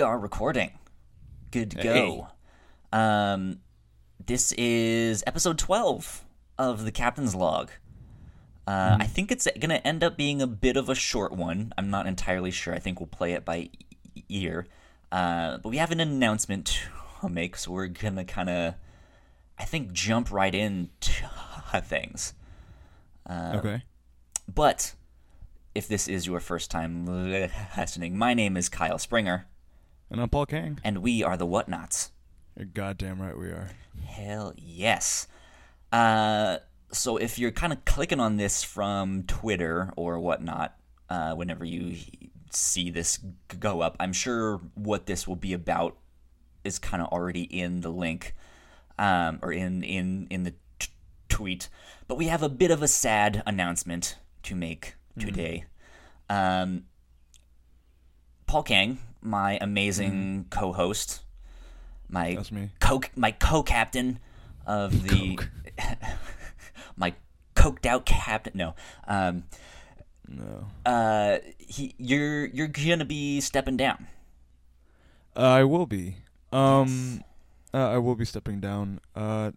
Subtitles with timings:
[0.00, 0.70] We are recording.
[1.50, 1.84] Good to Hey.
[1.92, 2.28] go.
[2.90, 3.60] Um,
[4.24, 6.24] this is episode 12
[6.56, 7.70] of the Captain's Log.
[8.66, 11.74] Uh, I think it's going to end up being a bit of a short one.
[11.76, 12.72] I'm not entirely sure.
[12.72, 13.68] I think we'll play it by
[14.30, 14.66] ear.
[15.12, 16.78] Uh, but we have an announcement
[17.20, 18.74] to make, so we're going to kind of,
[19.58, 21.28] I think, jump right into
[21.82, 22.32] things.
[23.28, 23.82] okay.
[24.48, 24.94] But
[25.74, 27.04] if this is your first time
[27.76, 29.44] listening, my name is Kyle Springer,
[30.10, 30.80] And I'm Paul Kang.
[30.82, 32.10] and we are the Whatnauts.
[32.56, 33.70] You're goddamn right we are.
[34.04, 35.28] Hell yes.
[35.92, 36.58] Uh,
[36.90, 40.76] so if you're kind of clicking on this from Twitter or whatnot,
[41.08, 41.96] uh, whenever you
[42.50, 43.18] see this
[43.60, 45.96] go up, I'm sure what this will be about
[46.64, 48.34] is kind of already in the link,
[48.98, 50.90] um, or in in in the t-
[51.28, 51.68] tweet.
[52.08, 55.64] But we have a bit of a sad announcement to make today.
[56.28, 56.84] Um,
[58.46, 61.22] Paul Kang, my amazing co-host,
[62.08, 62.38] my
[62.80, 64.18] co my co-captain
[64.66, 65.38] of the
[66.96, 67.14] my
[67.54, 68.52] coked out captain.
[68.56, 68.74] No,
[69.06, 69.44] um,
[70.28, 70.66] No.
[70.86, 74.06] uh, he you're you're gonna be stepping down.
[75.36, 76.16] Uh, I will be.
[76.52, 77.22] Um,
[77.72, 79.00] uh, I will be stepping down.
[79.14, 79.52] Uh,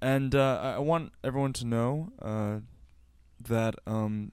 [0.00, 2.60] and uh, I want everyone to know uh,
[3.40, 4.32] that um,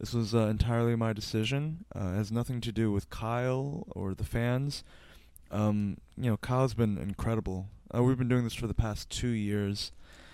[0.00, 1.84] this was uh, entirely my decision.
[1.94, 4.82] Uh, it has nothing to do with Kyle or the fans.
[5.52, 7.66] Um, you know, Kyle's been incredible.
[7.94, 9.92] Uh, we've been doing this for the past two years.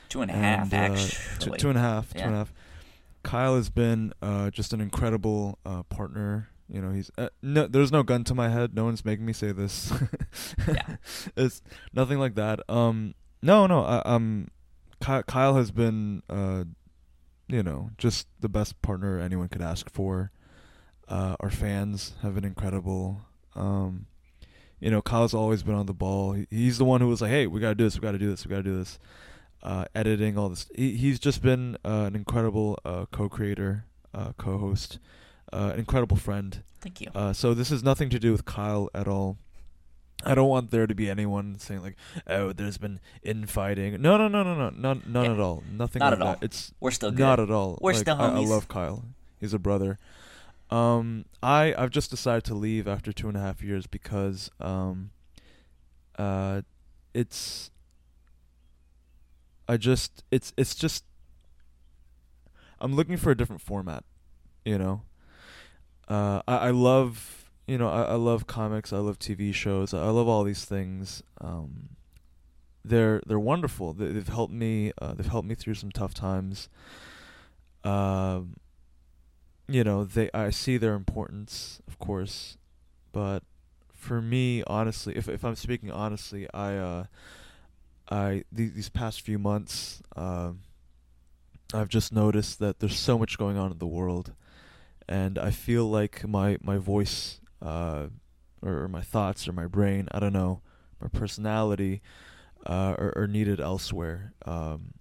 [0.08, 1.18] Two and a half, and, uh, actually.
[1.40, 2.38] two, two and a half, two and Yeah.
[2.38, 2.52] half.
[3.24, 6.48] Kyle has been uh, just an incredible uh, partner.
[6.68, 7.66] You know, he's uh, no.
[7.66, 8.74] There's no gun to my head.
[8.74, 9.92] No one's making me say this.
[10.68, 10.96] Yeah.
[11.36, 12.60] it's nothing like that.
[12.68, 13.82] Um, no, no.
[13.84, 14.48] I, um,
[15.00, 16.64] Ky- Kyle has been, uh,
[17.48, 20.30] you know, just the best partner anyone could ask for.
[21.08, 23.20] Uh, our fans have been incredible.
[23.54, 24.06] Um,
[24.80, 26.32] you know, Kyle's always been on the ball.
[26.32, 27.94] He, he's the one who was like, "Hey, we gotta do this.
[27.94, 28.44] We gotta do this.
[28.44, 28.98] We gotta do this."
[29.62, 30.70] Uh, editing all this.
[30.74, 34.98] He, he's just been uh, an incredible uh, co-creator, uh, co-host,
[35.52, 36.62] uh, an incredible friend.
[36.80, 37.10] Thank you.
[37.14, 39.38] Uh, so this has nothing to do with Kyle at all.
[40.26, 44.28] I don't want there to be anyone saying like, "Oh, there's been infighting." No, no,
[44.28, 45.32] no, no, no, none, none Yeah.
[45.32, 45.62] at all.
[45.72, 46.32] Nothing Not like at all.
[46.34, 46.42] that.
[46.42, 47.20] It's We're still good.
[47.20, 47.78] not at all.
[47.80, 49.04] We're Like, still I, I love Kyle.
[49.38, 49.98] He's a brother.
[50.70, 55.10] Um, I I've just decided to leave after two and a half years because um,
[56.18, 56.62] uh,
[57.14, 57.70] it's.
[59.68, 61.04] I just it's it's just.
[62.80, 64.04] I'm looking for a different format,
[64.64, 65.02] you know.
[66.08, 68.92] Uh, I I love you know I, I love comics.
[68.92, 69.92] I love TV shows.
[69.94, 71.22] I love all these things.
[71.40, 71.90] Um,
[72.84, 73.92] they're they're wonderful.
[73.92, 74.92] They, they've helped me.
[75.00, 76.68] Uh, they've helped me through some tough times.
[77.84, 78.56] Um,
[79.68, 82.56] you know, they I see their importance, of course,
[83.12, 83.42] but
[83.92, 87.04] for me, honestly, if if I'm speaking honestly, I uh,
[88.08, 90.60] I these these past few months, um,
[91.74, 94.32] I've just noticed that there's so much going on in the world,
[95.08, 98.06] and I feel like my my voice, uh,
[98.62, 100.62] or, my thoughts or my brain, I don't know,
[101.00, 102.02] my personality,
[102.66, 104.32] uh, are, are needed elsewhere.
[104.44, 104.94] Um,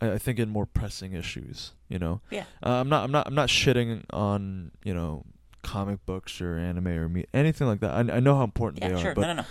[0.00, 2.20] I, I think in more pressing issues, you know.
[2.30, 2.44] Yeah.
[2.64, 3.04] Uh, I'm not.
[3.04, 3.26] I'm not.
[3.26, 5.24] I'm not shitting on you know
[5.62, 7.90] comic books or anime or me anything like that.
[7.90, 9.10] I, I know how important Yeah, they sure.
[9.10, 9.44] are, but no, no, no.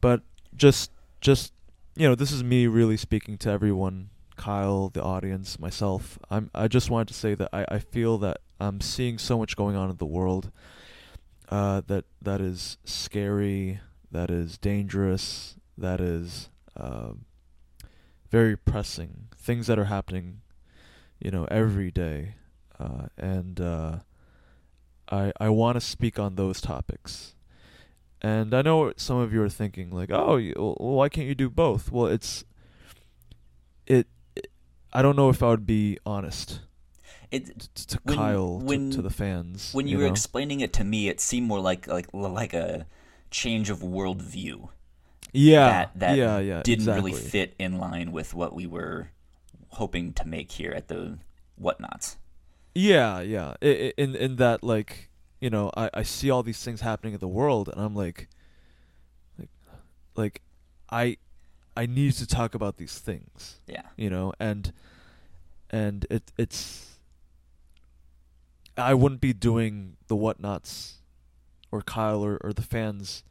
[0.00, 0.22] but
[0.54, 0.90] just
[1.20, 1.52] just
[1.96, 6.68] you know this is me really speaking to everyone kyle the audience myself i'm i
[6.68, 9.88] just wanted to say that i i feel that i'm seeing so much going on
[9.88, 10.50] in the world
[11.48, 13.80] uh that that is scary
[14.10, 17.24] that is dangerous that is um
[18.30, 20.40] very pressing things that are happening
[21.20, 22.34] you know every day
[22.78, 23.98] uh and uh
[25.08, 27.36] i i want to speak on those topics
[28.22, 31.34] and I know some of you are thinking, like, oh, you, well, why can't you
[31.34, 31.92] do both?
[31.92, 32.44] Well, it's
[33.86, 34.06] it.
[34.34, 34.50] it
[34.92, 36.60] I don't know if I would be honest
[37.30, 37.58] It
[37.88, 39.72] to When- Kyle, when- to, to the fans.
[39.72, 40.10] when you, were know?
[40.10, 42.86] explaining it to me, it seemed more like like like a
[43.30, 44.68] change of worldview
[45.32, 47.10] yeah, that that yeah, yeah, didn't exactly.
[47.10, 49.10] really fit in line with what we were
[49.70, 51.18] hoping to make here at the
[51.60, 52.16] whatnauts.
[52.74, 53.54] Yeah, yeah.
[53.60, 57.28] In in that like you know I I see all these things happening in the
[57.28, 58.28] world and I'm like
[59.38, 59.50] like
[60.14, 60.42] like
[60.90, 61.18] I
[61.76, 63.60] I need to talk about these things.
[63.66, 63.82] Yeah.
[63.96, 64.72] You know and
[65.70, 66.95] and it it's
[68.76, 70.94] I wouldn't be doing the whatnauts
[71.72, 73.24] or Kyle or, or the fans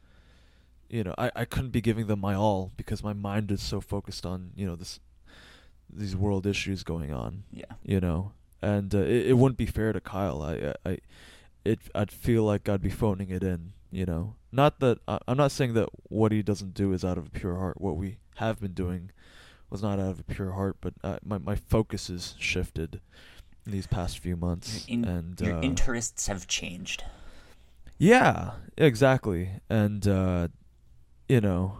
[0.88, 3.80] you know I, I couldn't be giving them my all because my mind is so
[3.80, 5.00] focused on you know this
[5.92, 7.64] these world issues going on Yeah.
[7.84, 10.42] you know, and uh, it, it wouldn't be fair to Kyle.
[10.42, 10.98] I, I,
[11.64, 13.72] it I'd feel like I'd be phoning it in.
[13.92, 17.18] You know, not that I, I'm not saying that what he doesn't do is out
[17.18, 17.80] of a pure heart.
[17.80, 19.10] What we have been doing
[19.70, 23.00] was not out of a pure heart, but uh, my my focus has shifted
[23.72, 27.04] these past few months, In- and Your uh, interests have changed.
[27.98, 30.48] yeah, exactly, and uh,
[31.28, 31.78] you know,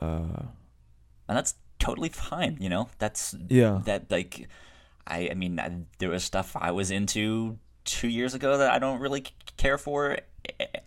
[0.00, 0.46] uh,
[1.28, 2.56] and that's totally fine.
[2.60, 4.48] You know, that's yeah, that like,
[5.06, 8.78] I I mean, I, there was stuff I was into two years ago that I
[8.78, 9.24] don't really
[9.56, 10.18] care for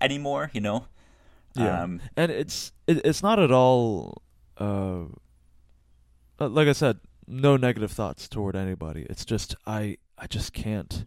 [0.01, 0.50] anymore.
[0.54, 0.88] You know,
[1.56, 1.83] Yeah.
[1.83, 4.21] um, and it's it, it's not at all
[4.57, 5.04] uh,
[6.39, 9.06] uh, like I said, no negative thoughts toward anybody.
[9.10, 11.06] It's just I I just can't.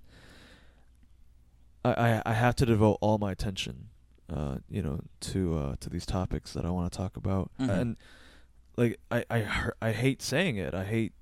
[1.85, 3.89] I I, I have to devote all my attention,
[4.33, 7.69] uh, you know, to uh, to these topics that I want to talk about, Mhm.
[7.71, 7.97] and
[8.77, 10.75] like I I I hate saying it.
[10.75, 11.13] I hate,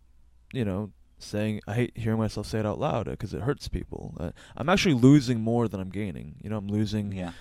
[0.53, 0.93] you know.
[1.19, 4.15] Saying I hate hearing myself say it out loud because it hurts people.
[4.21, 6.35] Uh, I'm actually losing more than I'm gaining.
[6.43, 7.33] You know, I'm losing yeah,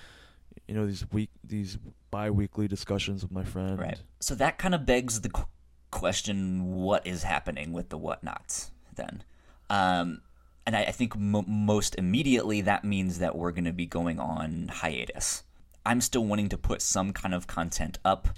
[0.65, 1.77] you know these week these
[2.09, 4.01] bi-weekly discussions with my friend right.
[4.21, 5.47] So that kind of begs the qu-
[5.91, 9.25] question: What is happening with the whatnauts then?
[9.69, 10.21] Um,
[10.65, 14.19] and I, I think mo most immediately that means that we're going to be going
[14.19, 15.43] on hiatus.
[15.85, 18.29] I'm still wanting to put some kind of content up.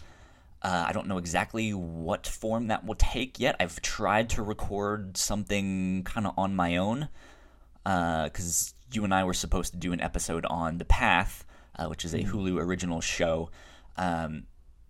[0.61, 3.55] Uh, I don't know exactly what form that will take yet.
[3.59, 7.09] I've tried to record something kind of on my own
[7.83, 11.45] because you and I were supposed to do an episode on The Path,
[11.77, 13.49] uh, which is a Hulu original show.
[13.95, 14.43] Um,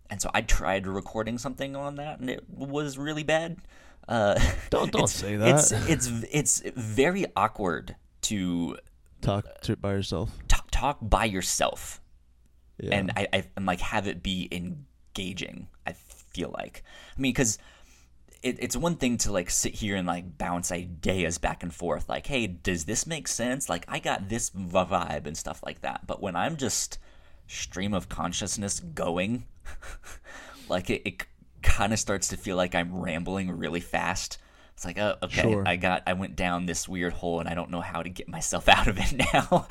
[0.10, 3.58] and so I tried recording something on that, and it was really bad.
[4.08, 4.40] Uh,
[4.70, 5.56] Don't- don't say that.
[5.60, 8.78] It's it's it's very awkward to
[9.22, 12.00] talk to by yourself t- talk by yourself
[12.80, 15.68] yeah and I, I and like have it be engaging.
[15.86, 16.84] I feel like,
[17.18, 17.58] I mean, because
[18.44, 22.08] it, it's one thing to like sit here and like bounce ideas back and forth,
[22.08, 23.68] like, hey, does this make sense?
[23.70, 26.06] Like, I got this vibe and stuff like that.
[26.06, 27.00] But when I'm just
[27.48, 29.46] stream of consciousness going,
[30.70, 31.26] like it, it
[31.68, 34.38] kind of starts to feel like I'm rambling really fast.
[34.74, 35.64] It's like, oh, okay, Sure.
[35.68, 38.28] I got, I went down this weird hole, and I don't know how to get
[38.28, 39.68] myself out of it now.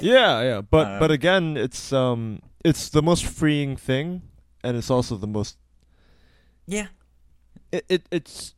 [0.00, 4.20] yeah yeah but Um, but again it's um it's the most freeing thing
[4.62, 5.56] and it's also the most
[6.66, 6.88] yeah,
[7.72, 8.54] it, it it's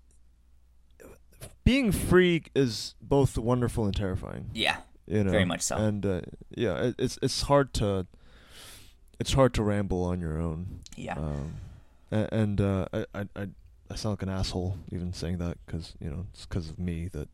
[1.65, 5.77] being free is both wonderful and terrifying yeah, you know Very much so.
[5.77, 6.23] and uh,
[6.57, 8.07] yeah it, it's it's hard to
[9.21, 11.17] it's hard to ramble on your own yeah.
[11.19, 11.55] Um,
[12.11, 13.49] and uh, I, I, I,
[13.91, 17.09] I sound like an asshole even saying that because you know it's because of me
[17.13, 17.29] that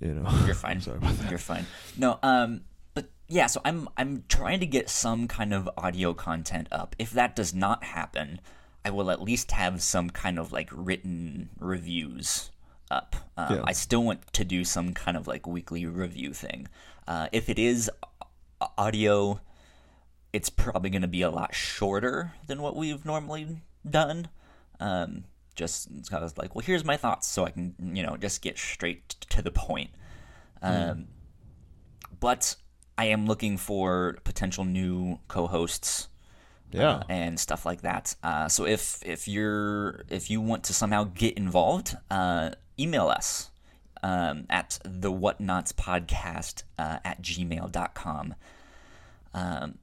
[0.00, 0.28] you know.
[0.44, 0.80] You're fine.
[0.80, 1.30] Sorry about that.
[1.30, 1.66] You're fine.
[1.96, 2.62] No, um,
[2.94, 6.94] but yeah, so I'm I'm trying to get some kind of audio content up.
[6.98, 8.40] If that does not happen,
[8.84, 12.50] I will at least have some kind of like written reviews
[12.90, 13.16] up.
[13.36, 13.62] Um, Yeah.
[13.64, 16.68] I still want to do some kind of like weekly review thing.
[17.08, 17.90] Uh, if it is
[18.78, 19.40] audio,
[20.32, 23.58] it's probably going to be a lot shorter than what we've normally
[23.88, 24.28] done.
[24.80, 25.24] Um,
[25.54, 28.42] just it's kind of like, well, here's my thoughts, so I can you know just
[28.42, 29.90] get straight to the point.
[30.62, 31.08] Um,
[32.20, 32.56] But
[32.98, 36.08] I am looking for potential new co-hosts.
[36.72, 36.90] Yeah.
[36.96, 38.16] uh, and stuff like that.
[38.24, 43.50] Uh, so if if you're if you want to somehow get involved, uh, email us
[44.02, 48.34] um, at the whatnauts podcast uh, at gmail.com.
[49.32, 49.78] Um,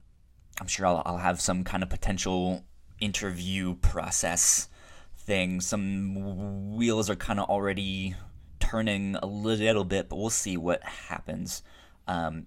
[0.60, 2.64] I'm sure I'll, I'll have some kind of potential
[3.00, 4.68] interview process
[5.16, 5.60] thing.
[5.60, 8.14] Some wheels are kind of already
[8.60, 11.62] turning a little bit, but we'll see what happens.
[12.06, 12.46] Um,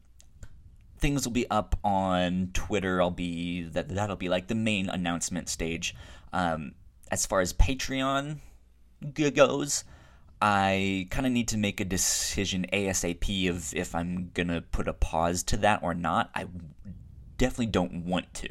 [0.99, 3.01] things will be up on Twitter.
[3.01, 5.95] I'll be that that'll be like the main announcement stage.
[6.33, 6.73] Um,
[7.11, 8.39] as far as Patreon
[9.35, 9.83] goes,
[10.41, 14.93] I kind of need to make a decision ASAP of if I'm gonna put a
[14.93, 16.29] pause to that or not.
[16.35, 16.45] I
[17.37, 18.49] definitely don't want to.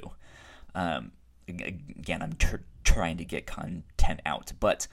[0.75, 1.13] Um,
[1.49, 4.87] again, I'm tr- trying to get content out, but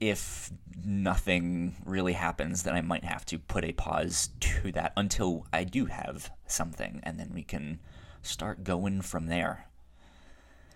[0.00, 0.50] if
[0.84, 5.64] nothing really happens, then I might have to put a pause to that until I
[5.64, 7.80] do have something, and then we can
[8.22, 9.66] start going from there.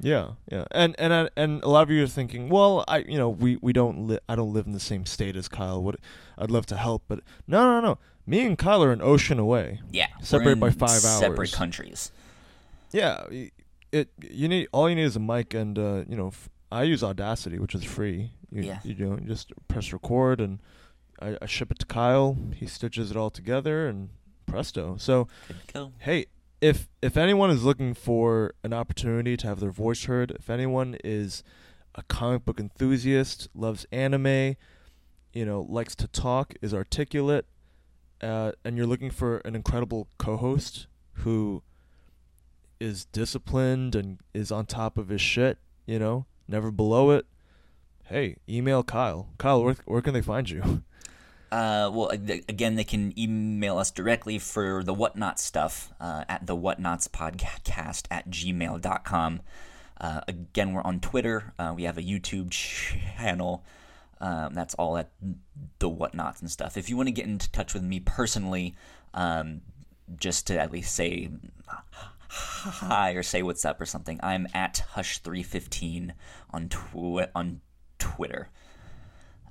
[0.01, 3.19] Yeah, yeah, and and I, and a lot of you are thinking, well, I you
[3.19, 5.83] know we we don't li- I don't live in the same state as Kyle.
[5.83, 5.97] What
[6.37, 7.99] I'd love to help, but no, no, no.
[8.27, 9.81] Me and Kyle are an ocean away.
[9.91, 11.21] Yeah, Separated by five Separate hours.
[11.21, 12.13] Separate countries.
[12.93, 13.25] Yeah,
[13.91, 16.83] it you need all you need is a mic and uh, you know f- I
[16.85, 18.31] use Audacity, which is free.
[18.53, 18.79] You, Yeah.
[18.85, 20.59] you know, you just press record and
[21.21, 22.37] I, I ship it to Kyle.
[22.55, 24.11] He stitches it all together and
[24.47, 24.97] presto.
[24.99, 25.27] So
[25.99, 26.27] hey,
[26.61, 30.97] if if anyone is looking for an opportunity to have their voice heard, if anyone
[31.05, 31.43] is
[31.95, 34.57] a comic book enthusiast, loves anime,
[35.33, 37.47] you know, likes to talk, is articulate,
[38.23, 41.63] uh, and you're looking for an incredible co-host who
[42.81, 47.27] is disciplined and is on top of his shit, you know, never below it,
[48.05, 49.29] hey, email Kyle.
[49.39, 50.83] Kyle, where, where can they find you?
[51.51, 56.57] Uh, well, again, they can email us directly for the whatnaut stuff uh, at the
[56.57, 59.41] whatnauts podcast at gmail.com.
[60.01, 61.55] Uh, again, we're on Twitter.
[61.59, 63.65] Uh, we have a YouTube channel.
[64.21, 65.11] Um, that's all at
[65.79, 66.77] the whatnauts and stuff.
[66.77, 68.77] If you want to get in touch with me personally,
[69.15, 69.63] um,
[70.17, 71.31] just to at least say
[72.29, 76.13] hi or say what's up or something, I'm at Hush315
[76.51, 77.61] on, tw- on
[77.99, 78.51] Twitter.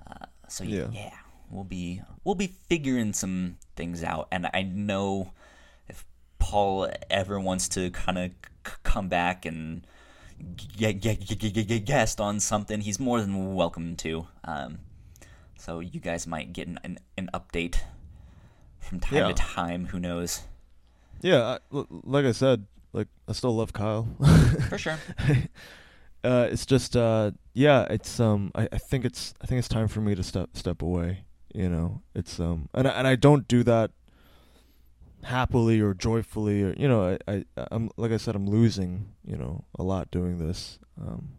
[0.05, 0.87] Uh, so yeah.
[0.91, 1.13] yeah,
[1.49, 5.31] we'll be we'll be figuring some things out, and I know
[5.87, 6.05] if
[6.39, 8.31] Paul ever wants to kind of
[8.65, 9.85] c- come back and
[10.77, 14.27] get, get, get, get, guest on something, he's more than welcome to.
[14.43, 14.79] Um,
[15.57, 17.77] so you guys might get an, an, an update
[18.79, 19.27] from time yeah.
[19.27, 19.87] to time.
[19.87, 20.43] Who knows?
[21.21, 24.07] Yeah, I, like I said, like I still love Kyle.
[24.69, 24.97] For sure.
[26.23, 29.87] uh, it's just uh, yeah, it's um, I, I think it's I think it's time
[29.87, 31.23] for me to step step away.
[31.53, 33.91] You know, it's um, and I, and I don't do that
[35.23, 39.35] happily or joyfully or you know I, I I'm like I said I'm losing you
[39.35, 40.79] know a lot doing this.
[40.99, 41.37] Um,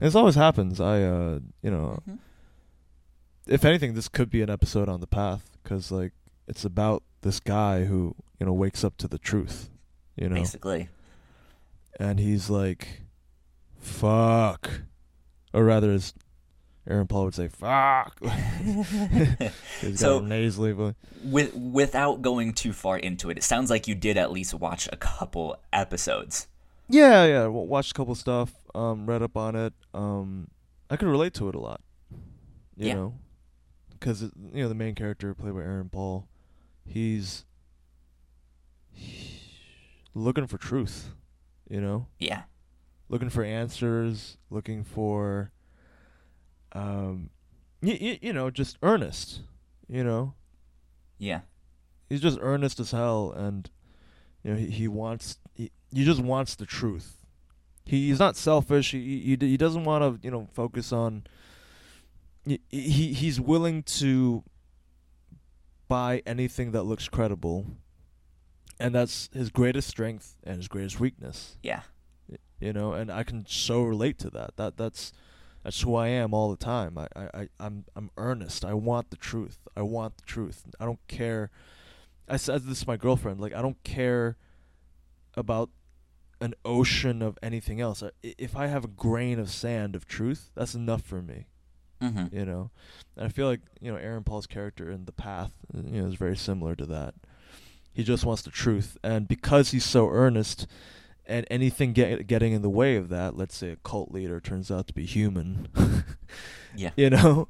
[0.00, 0.80] this always happens.
[0.80, 2.16] I uh, you know, mm-hmm.
[3.46, 6.12] if anything, this could be an episode on the path because like
[6.46, 9.70] it's about this guy who you know wakes up to the truth.
[10.16, 10.88] You know, basically,
[11.98, 13.02] and he's like,
[13.78, 14.82] "Fuck,"
[15.52, 16.14] or rather, as
[16.88, 18.18] Aaron Paul would say, "Fuck."
[19.80, 20.94] He's so, nasally voice.
[21.24, 24.88] With without going too far into it, it sounds like you did at least watch
[24.92, 26.46] a couple episodes.
[26.88, 29.72] Yeah, yeah, watched a couple stuff, um, read up on it.
[29.92, 30.48] Um,
[30.88, 31.80] I could relate to it a lot.
[32.76, 32.94] You yeah.
[32.94, 33.14] know,
[33.90, 34.30] because you
[34.62, 36.28] know the main character played by Aaron Paul,
[36.84, 37.44] he's
[40.14, 41.10] looking for truth.
[41.68, 42.06] You know.
[42.20, 42.42] Yeah.
[43.08, 45.52] Looking for answers, looking for
[46.72, 47.30] um,
[47.82, 49.40] y- y- you know, just earnest,
[49.88, 50.34] you know.
[51.18, 51.40] Yeah.
[52.08, 53.68] He's just earnest as hell, and
[54.44, 57.16] you know he he wants he, he just wants the truth.
[57.84, 58.92] He, he's not selfish.
[58.92, 61.24] He he he doesn't want to you know focus on.
[62.44, 64.44] He, he he's willing to
[65.88, 67.66] buy anything that looks credible,
[68.78, 71.56] and that's his greatest strength and his greatest weakness.
[71.62, 71.82] Yeah.
[72.60, 74.56] You know, and I can so relate to that.
[74.56, 75.12] That that's
[75.66, 76.96] that's who I am all the time.
[76.96, 78.64] I, I, I I'm I'm earnest.
[78.64, 79.58] I want the truth.
[79.76, 80.62] I want the truth.
[80.78, 81.50] I don't care.
[82.28, 83.40] I said this to my girlfriend.
[83.40, 84.36] Like I don't care
[85.34, 85.70] about
[86.40, 88.04] an ocean of anything else.
[88.22, 91.46] If I have a grain of sand of truth, that's enough for me.
[92.00, 92.36] Mm-hmm.
[92.36, 92.70] You know,
[93.16, 96.14] and I feel like you know Aaron Paul's character in The Path, you know, is
[96.14, 97.14] very similar to that.
[97.92, 100.68] He just wants the truth, and because he's so earnest,
[101.28, 104.70] and anything get, getting in the way of that, let's say a cult leader turns
[104.70, 105.68] out to be human.
[106.76, 106.90] yeah.
[106.96, 107.48] You know,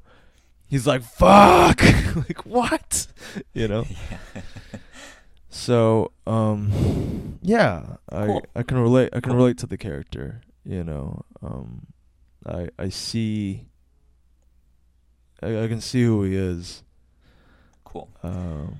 [0.67, 1.81] he's like, "Fuck!"
[2.15, 3.07] like what?
[3.53, 3.85] You know.
[4.11, 4.41] Yeah.
[5.49, 8.41] so, um, yeah, cool.
[8.55, 9.09] I I can relate.
[9.13, 9.37] I can cool.
[9.37, 10.41] relate to the character.
[10.63, 11.87] You know, um,
[12.45, 13.67] I I see.
[15.41, 16.83] I, I can see who he is.
[17.83, 18.09] Cool.
[18.21, 18.77] Um,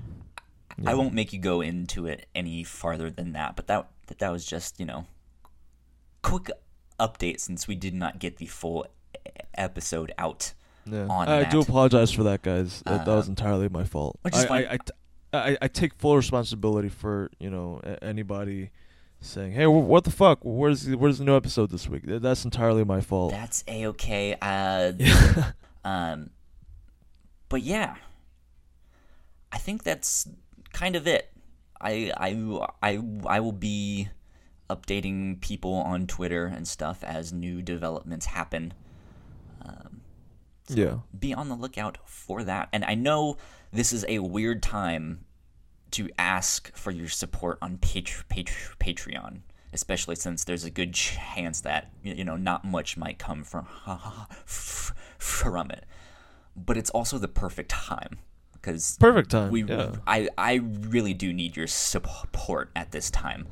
[0.80, 0.90] yeah.
[0.90, 4.30] I won't make you go into it any farther than that, but that that that
[4.30, 5.06] was just you know
[6.22, 6.50] quick
[6.98, 8.86] update since we did not get the full
[9.54, 10.52] episode out.
[10.84, 11.06] Yeah.
[11.10, 11.50] I that.
[11.50, 12.82] do apologize for that, guys.
[12.86, 14.18] Uh, that was entirely my fault.
[14.22, 14.66] Which is I, fine.
[14.66, 14.78] I,
[15.32, 18.70] I, I, I take full responsibility for you know anybody
[19.20, 20.38] saying, "Hey, what the fuck?
[20.42, 23.32] Where's the, where's the new episode this week?" That's entirely my fault.
[23.32, 24.36] That's a okay.
[24.40, 24.92] Uh,
[25.84, 26.30] um,
[27.48, 27.96] but yeah,
[29.52, 30.28] I think that's
[30.72, 31.30] kind of it.
[31.80, 34.08] I I I I will be
[34.68, 38.74] updating people on Twitter and stuff as new developments happen.
[39.62, 40.02] Um,
[40.64, 40.98] so yeah.
[41.18, 42.68] Be on the lookout for that.
[42.72, 43.36] And I know
[43.72, 45.24] this is a weird time
[45.92, 49.40] to ask for your support on Pat- Pat- Patreon,
[49.72, 53.66] especially since there's a good chance that you know not much might come from
[54.44, 55.84] from it.
[56.54, 58.18] But it's also the perfect time
[58.68, 59.50] because perfect time.
[59.50, 59.96] We, yeah.
[60.06, 63.46] I, I really do need your support at this time.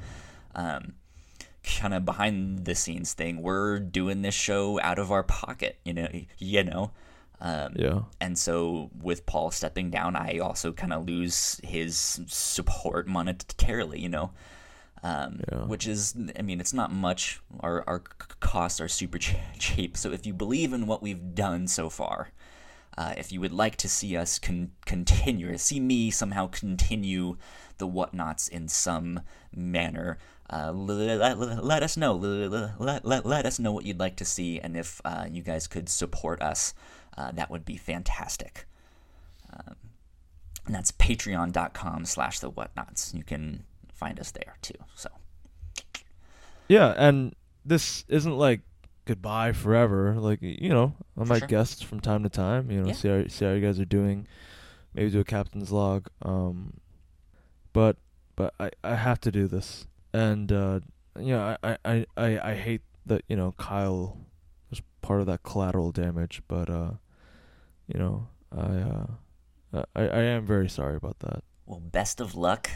[0.55, 0.95] Um,
[1.65, 3.43] kind of behind the scenes thing.
[3.43, 6.09] We're doing this show out of our pocket, you know,
[6.39, 6.93] you know.
[7.41, 8.01] Um, yeah.
[8.21, 14.09] And so with Paul stepping down, I also kind of lose his support monetarily, you
[14.09, 14.31] know.
[15.03, 15.65] Um, yeah.
[15.65, 17.41] Which is, I mean, it's not much.
[17.61, 18.01] Our our
[18.41, 19.19] costs are super
[19.59, 19.97] cheap.
[19.97, 22.31] So if you believe in what we've done so far,
[22.99, 27.37] Uh, if you would like to see us con- continue, see me somehow continue
[27.79, 29.21] the whatnauts in some
[29.55, 30.19] manner,
[30.51, 32.15] uh, let, let, us know.
[32.15, 35.67] Let, let, let, us know what you'd like to see, and if uh, you guys
[35.67, 36.73] could support us,
[37.19, 38.67] uh, that would be fantastic.
[39.53, 39.77] Um,
[40.67, 43.13] and that's patreon.com slash the whatnauts.
[43.15, 44.75] You can find us there too.
[44.95, 45.09] So
[46.69, 47.35] yeah, and
[47.65, 48.61] this isn't like
[49.07, 50.15] goodbye forever.
[50.19, 51.49] Like you know, I might sure.
[51.49, 52.71] guest from time to time.
[52.71, 52.93] You know, yeah.
[52.93, 54.27] see how see how you guys are doing.
[54.93, 56.09] Maybe do a captain's log.
[56.23, 56.75] Um,
[57.73, 57.97] but
[58.35, 60.81] but I I have to do this, and uh,
[61.19, 64.19] you know I I I I hate that you know Kyle
[64.69, 66.93] was part of that collateral damage, but uh,
[67.87, 69.07] you know I uh
[69.95, 71.43] I I am very sorry about that.
[71.65, 72.71] Well, best of luck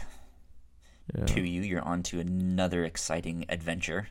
[1.15, 1.25] yeah.
[1.25, 1.61] to you.
[1.61, 4.09] You're on to another exciting adventure.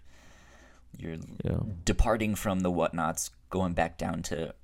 [0.96, 1.60] You're yeah.
[1.84, 4.54] departing from the whatnauts, going back down to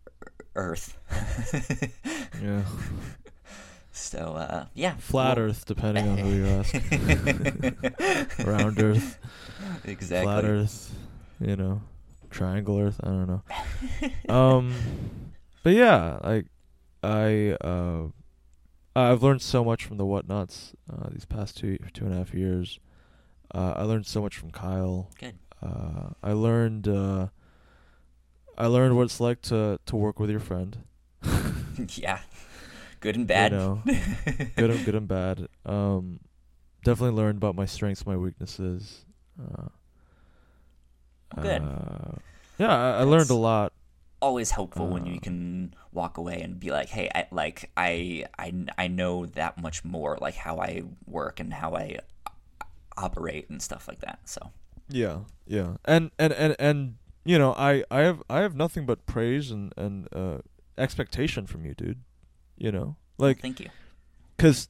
[0.54, 0.96] Earth.
[2.42, 2.62] yeah.
[3.96, 6.74] So uh, yeah, flat well, Earth, depending on who you ask.
[8.46, 9.18] Round Earth,
[9.84, 10.26] exactly.
[10.26, 10.94] Flat Earth,
[11.40, 11.80] you know,
[12.30, 13.00] triangle Earth.
[13.02, 13.42] I don't know.
[14.34, 14.74] um,
[15.62, 16.46] but yeah, like
[17.02, 18.08] I uh,
[18.94, 22.34] I've learned so much from the whatnauts uh, these past two two and a half
[22.34, 22.78] years.
[23.54, 25.10] Uh, I learned so much from Kyle.
[25.18, 25.38] Good.
[25.66, 27.28] Uh, I learned uh,
[28.56, 30.78] I learned what it's like to to work with your friend.
[31.94, 32.20] yeah,
[33.00, 33.52] good and bad.
[33.52, 33.82] You know,
[34.56, 35.48] good and good and bad.
[35.64, 36.20] Um,
[36.84, 39.04] definitely learned about my strengths, my weaknesses.
[39.40, 39.68] Uh,
[41.40, 41.62] good.
[41.62, 42.16] Uh,
[42.58, 43.72] yeah, I, I learned a lot.
[44.22, 48.24] Always helpful when you uh, can walk away and be like, "Hey, I, like I,
[48.38, 51.98] I, I know that much more, like how I work and how I
[52.96, 54.52] operate and stuff like that." So
[54.88, 59.06] yeah, yeah, and and and and you know, I I have I have nothing but
[59.06, 60.38] praise and and uh,
[60.78, 62.00] expectation from you, dude.
[62.56, 63.68] You know, like thank you,
[64.36, 64.68] because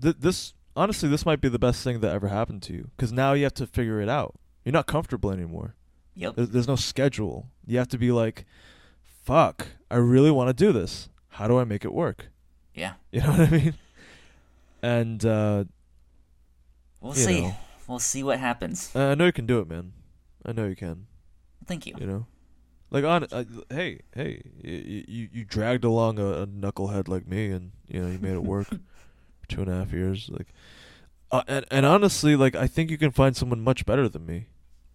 [0.00, 3.12] th- this honestly this might be the best thing that ever happened to you because
[3.12, 4.34] now you have to figure it out.
[4.64, 5.74] You're not comfortable anymore.
[6.14, 6.36] Yep.
[6.36, 7.46] There's, there's no schedule.
[7.64, 8.44] You have to be like,
[9.22, 11.08] fuck, I really want to do this.
[11.28, 12.26] How do I make it work?
[12.74, 12.94] Yeah.
[13.12, 13.74] You know what I mean?
[14.82, 15.64] And uh,
[17.00, 17.42] we'll see.
[17.42, 17.56] Know,
[17.88, 18.94] we'll see what happens.
[18.94, 19.92] I know you can do it, man.
[20.44, 21.06] I know you can.
[21.66, 21.94] Thank you.
[21.98, 22.26] You know,
[22.90, 27.50] like on, uh, hey, hey, you, you you dragged along a, a, knucklehead like me,
[27.50, 28.68] and you know you made it work
[29.48, 30.30] two and a half years.
[30.30, 30.48] Like,
[31.30, 34.46] uh, and and honestly, like I think you can find someone much better than me.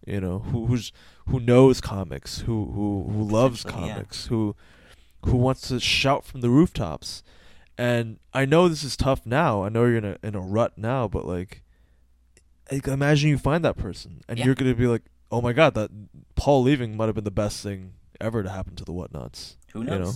[0.08, 0.92] You know, who who's
[1.28, 4.30] who knows comics, who who who loves comics, yeah.
[4.30, 4.56] who
[5.26, 7.24] who wants to shout from the rooftops.
[7.78, 9.64] And I know this is tough now.
[9.64, 11.63] I know you're in a in a rut now, but like
[12.86, 14.46] imagine you find that person and yeah.
[14.46, 15.90] you're gonna be like, oh my god, that
[16.36, 19.56] Paul leaving might have been the best thing ever to happen to the Whatnauts.
[19.74, 19.98] Who knows?
[19.98, 20.14] You know?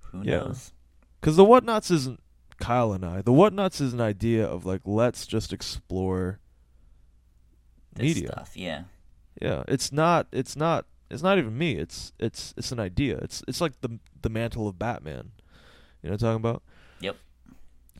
[0.00, 0.46] Who yeah.
[0.46, 0.72] knows?
[1.20, 2.20] Because the Whatnauts isn't
[2.58, 3.22] Kyle and I.
[3.22, 6.40] The Whatnauts is an idea of like let's just explore
[7.94, 8.28] this media.
[8.32, 8.84] Stuff, yeah.
[9.40, 10.26] Yeah, it's not.
[10.32, 10.86] It's not.
[11.10, 11.76] It's not even me.
[11.76, 13.18] It's it's it's an idea.
[13.18, 15.32] It's it's like the the mantle of Batman.
[16.02, 16.62] You know what I'm talking about?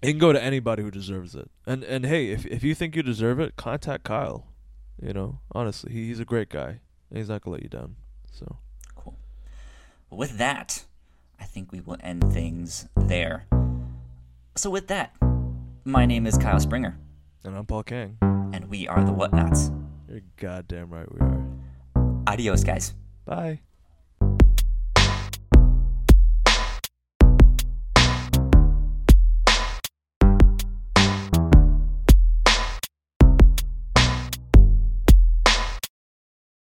[0.02, 1.48] It can go to anybody who deserves it.
[1.64, 4.48] And and hey, if if you think you deserve it, contact Kyle.
[5.00, 6.80] You know, honestly, he, he's a great guy.
[7.08, 7.94] And he's not gonna let you down.
[8.30, 8.56] So
[8.96, 9.16] cool.
[10.10, 10.84] with that,
[11.38, 13.46] I think we will end things there.
[14.56, 15.14] So with that,
[15.84, 16.98] my name is Kyle Springer.
[17.44, 18.18] And I'm Paul Kang.
[18.20, 19.70] And we are the Whatnauts.
[20.08, 21.46] You're goddamn right we are.
[22.26, 22.94] Adios, guys.
[23.24, 23.60] Bye.